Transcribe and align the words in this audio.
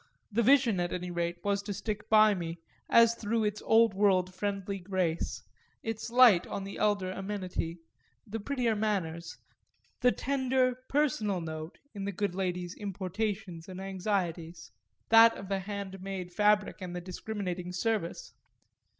The 0.31 0.41
vision 0.41 0.79
at 0.79 0.91
any 0.91 1.11
rate 1.11 1.37
was 1.43 1.61
to 1.61 1.75
stick 1.75 2.09
by 2.09 2.33
me 2.33 2.57
as 2.89 3.13
through 3.13 3.43
its 3.43 3.61
old 3.61 3.93
world 3.93 4.33
friendly 4.33 4.79
grace, 4.79 5.43
its 5.83 6.09
light 6.09 6.47
on 6.47 6.63
the 6.63 6.79
elder 6.79 7.11
amenity; 7.11 7.77
the 8.25 8.39
prettier 8.39 8.75
manners, 8.75 9.37
the 9.99 10.11
tender 10.11 10.73
personal 10.89 11.39
note 11.39 11.77
in 11.93 12.05
the 12.05 12.11
good 12.11 12.33
lady's 12.33 12.73
importations 12.75 13.69
and 13.69 13.79
anxieties, 13.79 14.71
that 15.09 15.37
of 15.37 15.49
the 15.49 15.59
hand 15.59 16.01
made 16.01 16.33
fabric 16.33 16.77
and 16.81 16.95
the 16.95 17.01
discriminating 17.01 17.71
service. 17.71 18.33